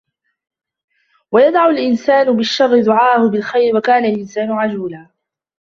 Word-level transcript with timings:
ويدع 1.31 1.69
الإنسان 1.69 2.35
بالشر 2.37 2.81
دعاءه 2.83 3.27
بالخير 3.29 3.75
وكان 3.77 4.05
الإنسان 4.05 4.51
عجولا 4.51 5.07